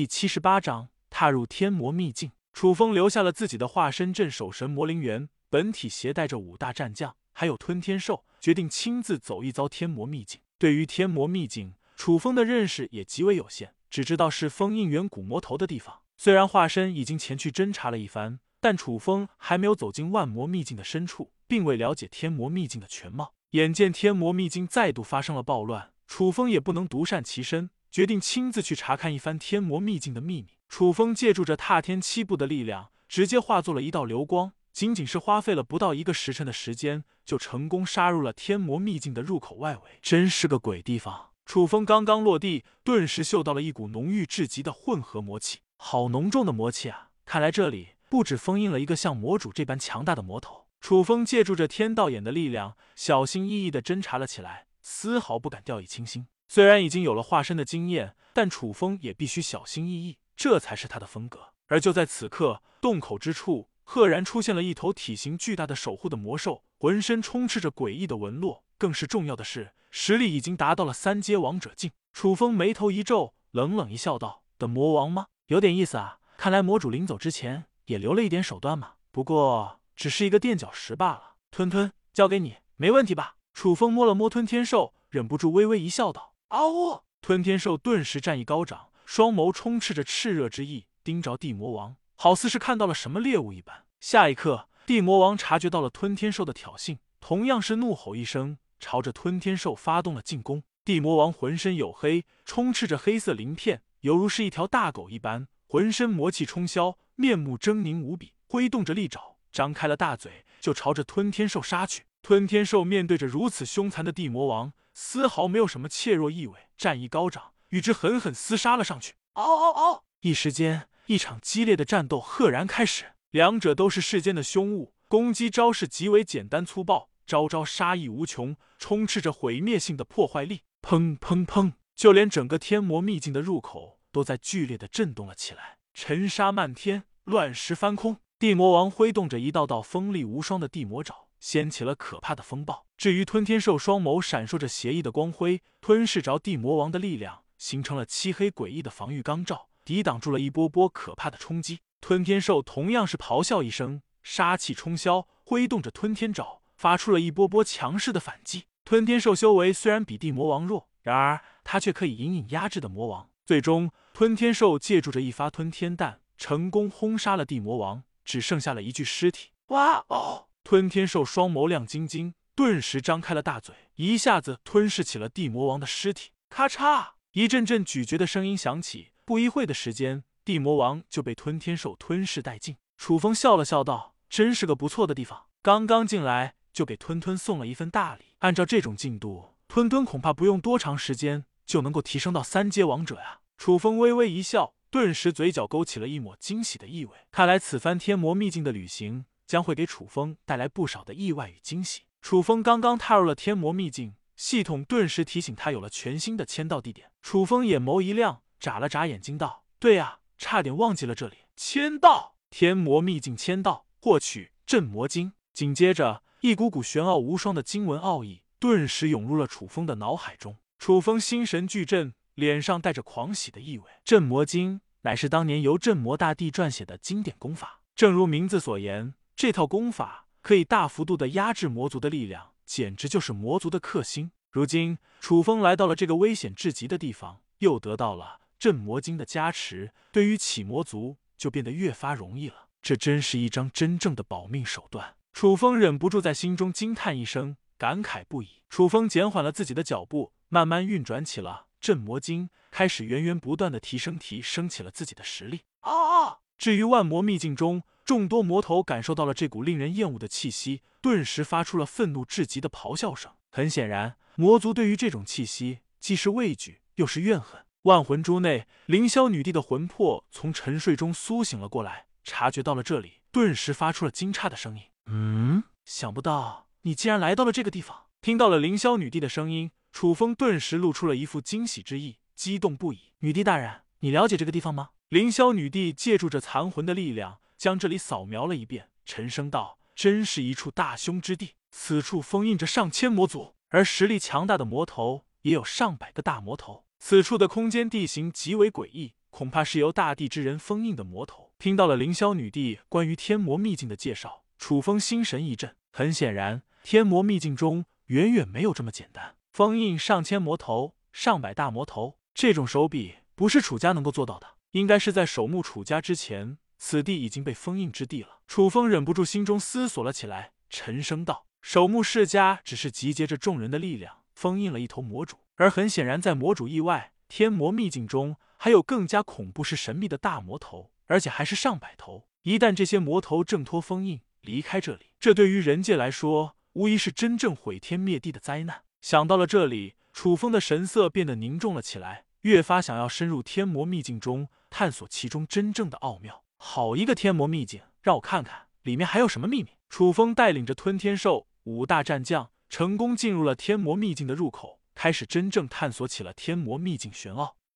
[0.00, 2.32] 第七十八章踏入天魔秘境。
[2.54, 10.40] 楚风留下了自己的化身镇守神魔灵园，本体携带着五大战将，还有吞天兽，决定亲自走一遭天魔秘境。
[10.56, 16.00] 对于天魔秘境，楚风的认识也极为有限，只知道是封印元古魔头的地方。
[16.16, 23.34] 虽然化身已经前去侦查了一番，但楚风还没有走进万魔秘境的深处，并未了解天魔秘境的全貌。
[23.50, 27.68] 眼见天魔秘境再度发生了暴乱，楚风也不能独善其身。
[27.90, 30.58] 决定亲自去查看一番天魔秘境的秘密。
[30.68, 39.98] 楚风借助着踏天七步的力量，直接化作了一道流光，仅仅是花费了不到一个时辰的时间，就成功杀入了天魔秘境的入口外围。
[40.00, 41.30] 真是个鬼地方！
[41.44, 47.08] 楚风刚刚落地，顿时嗅到了一股浓郁至极的混合魔气，好浓重的魔气啊！
[47.24, 50.68] 看来这里不止封印了一个像魔主这般强大的魔头。
[50.80, 56.28] 楚风借助着天道眼的力量，小心翼翼的侦查了起来，丝毫不敢掉以轻心。
[56.52, 61.52] 虽然已经有了化身的经验，但楚风也必须小心翼翼，这才是他的风格。
[61.68, 68.64] 而就在此刻，洞口之处赫然出现了一头体型巨大的守护的魔兽，浑身充斥着诡异的纹络。
[68.76, 71.92] 更是重要的是，实力已经达到了三阶王者境。
[72.12, 75.26] 楚风眉头一皱，冷冷一笑，道：“的魔王吗？
[75.46, 76.18] 有点意思啊！
[76.36, 78.94] 看来魔主临走之前也留了一点手段嘛。
[79.12, 81.34] 不过只是一个垫脚石罢了。
[81.52, 86.29] 吞吞，交给你，没问题吧？”楚风摸了摸吞天兽，忍不住微微一笑，道。
[86.50, 87.02] 嗷呜！
[87.20, 93.84] 吞天兽顿时战意高涨，双眸充斥着炽热之意，盯着地魔王，好似是看到了什么猎物一般。
[94.00, 100.64] 下一刻，地魔王察觉到了吞天兽的挑衅，同样是怒吼一声，朝着吞天兽发动了进攻。
[100.84, 112.06] 地魔王浑身黝黑，充斥着黑色鳞片，犹如是一条大狗一般，浑身魔气冲霄，面目狰狞无比，挥动着利爪，张开了大嘴，就朝着吞天兽杀去。
[112.22, 114.72] 吞天兽面对着如此凶残的地魔王。
[114.92, 119.14] 丝毫没有什么怯弱意味，战意高涨，与之狠狠厮杀了上去。
[119.34, 120.04] 嗷嗷嗷！
[120.20, 123.12] 一时间，一场激烈的战斗赫然开始。
[123.30, 130.62] 两者都是世间的凶物，攻击招式极为简单粗暴，招招杀意无穷，充斥着毁灭性的破坏力。
[130.82, 131.74] 砰砰砰！
[131.94, 138.18] 就连整个天魔秘境的入口都在剧烈的震动了起来，尘沙漫天，乱石翻空。
[138.38, 141.28] 地魔王挥动着一道道锋利无双的地魔爪。
[141.40, 142.86] 掀起了可怕的风暴。
[142.96, 151.80] 至于吞天兽，双眸闪烁着邪异的光辉，吞噬着地魔王的力量，形成了漆黑诡异的防御钢罩，抵挡住了一波波可怕的冲击。
[152.00, 158.64] 吞天兽同样是咆哮一声，杀气冲霄，挥动着吞天爪，发出了一波波强势的反击。
[158.84, 163.30] 吞天兽修为虽然比地魔王弱，然而他却可以隐隐压制的魔王。
[163.46, 169.50] 最终，吞天兽借助着一发吞天弹，成功轰杀了地魔王，只剩下了一具尸体。
[169.68, 170.48] 哇哦！
[170.70, 176.30] 吞天兽双眸亮晶晶，顿时张开了大嘴，一下子吞噬起了地魔王的尸体。
[176.48, 179.10] 咔嚓，一阵阵咀嚼的声音响起。
[179.24, 182.76] 不一会的时间，地魔王就被吞天兽吞噬殆尽。
[182.96, 188.26] 楚风笑了笑道：“真是个不错的地方，刚刚进来就给吞吞送了一份大礼。
[188.38, 197.16] 按照这种进度，吞吞恐怕不用多长时间就能够提升到三阶王者呀。”楚风微微一笑，顿时嘴角勾起了一抹惊喜的意味。
[197.32, 199.24] 看来此番天魔秘境的旅行。
[199.50, 202.02] 将会给楚风带来不少的意外与惊喜。
[202.22, 207.10] 楚风刚刚踏入了天魔秘境，系统顿时提醒他有了全新的签到地点。
[207.20, 211.38] 楚风眼眸一亮，眨了眨眼睛道：“对呀，差点忘记了这里。
[211.56, 220.58] 签到，天魔秘境签到，获取镇魔经。”紧接着，一股股玄奥无双的经文奥义顿时涌入了楚风的脑海中。
[220.78, 223.84] 楚风心神俱震，脸上带着狂喜的意味。
[224.04, 229.14] 镇魔经乃是当年由镇魔大帝撰写的经典功法，正如名字所言。
[229.40, 234.32] 这套功法可以大幅度的压制魔族的力量，简直就是魔族的克星。
[234.50, 242.68] 如今楚风来到了这个危险至极的地方，又得到了镇魔经的加持，对于起魔族就变得越发容易了。
[242.82, 245.16] 这真是一张真正的保命手段。
[245.32, 248.60] 楚风忍不住在心中惊叹一声，感慨不已。
[248.68, 255.62] 楚风减缓了自己的脚步，慢慢运转起了镇魔经，开始源源不断的提升，提升起了自己的实力。
[255.80, 256.39] 啊啊！
[256.60, 257.82] 至于万魔秘境中。
[258.04, 263.30] 众多魔头感受到了这股令人厌恶的气息，顿时发出了愤怒至极的咆哮声。
[263.50, 267.64] 很显然，魔族对于这种气息既是畏惧，又是怨恨。
[267.82, 287.38] 万魂珠内，凌霄女帝的魂魄从沉睡中苏醒了过来，察觉到了这里，顿时发出了惊诧的声音：“嗯，想不到你竟然来到了这个地方。”听到了凌霄女帝的声音，楚风顿时露出了一副惊喜之意，激动不已：“女帝大人，你了解这个地方吗？”凌霄女帝借助着残魂的力量。
[287.56, 296.86] 将这里扫描了一遍，沉声道：“真是一处大凶之地，此处封印着上千魔族，而实力强大的魔头也有上百个大魔头。
[296.98, 301.52] 此处的空间地形极为诡异，恐怕是由大地之人封印的魔头。
[301.58, 305.76] 听到了凌霄女帝关于天魔秘境的介绍，楚风心神一震。
[305.90, 314.46] 很显然，天魔秘境中远远没有这么简单，封印上千魔头、上百大魔头，这种手笔不是楚家能够做到的。
[314.72, 318.40] 应该是在守墓楚家之前，此地已经被封印之地了。
[318.46, 332.26] 楚风忍不住心中思索了起来，沉声道：“守墓世家只是集结着众人的力量，封印了一头魔主，而很显然，在魔主意外，天魔秘境中还有更加恐怖、是神秘的大魔头，而且还是上百头。
[332.42, 344.48] 一旦这些魔头挣脱封印，离开这里，这对于人界来说，无疑是真正毁天灭地的灾难。”想到了这里，楚风的神色变得凝重了起来，越发想要深入天魔秘境中。
[344.72, 346.44] 探索其中真正的奥妙。
[346.56, 349.70] 好一个天魔秘境，让我看看里面还有什么秘密。
[349.88, 357.56] 楚风带领着吞天兽五大战将，成功进入了天魔秘境的入口，开始真正探索起了天魔秘境玄奥。